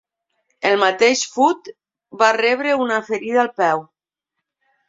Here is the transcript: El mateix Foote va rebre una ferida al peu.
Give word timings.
El 0.69 0.77
mateix 0.83 1.21
Foote 1.33 1.75
va 2.23 2.31
rebre 2.39 2.75
una 2.87 3.01
ferida 3.11 3.41
al 3.47 3.55
peu. 3.63 3.89